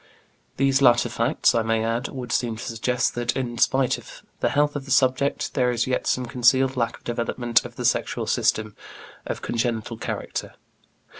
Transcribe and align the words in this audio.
These 0.57 0.81
latter 0.81 1.09
facts, 1.09 1.53
I 1.53 1.61
may 1.61 1.85
add, 1.85 2.07
would 2.07 2.31
seem 2.31 2.55
to 2.55 2.63
suggest 2.63 3.13
that, 3.13 3.35
in 3.35 3.59
spite 3.59 3.99
of 3.99 4.23
the 4.39 4.49
health 4.49 4.75
of 4.75 4.85
the 4.85 4.89
subject, 4.89 5.53
there 5.53 5.69
is 5.69 5.85
yet 5.85 6.07
some 6.07 6.25
concealed 6.25 6.75
lack 6.75 6.97
of 6.97 7.03
development 7.03 7.63
of 7.65 7.75
the 7.75 7.85
sexual 7.85 8.25
system, 8.25 8.75
of 9.27 9.43
congenital 9.43 9.97
character. 9.97 10.55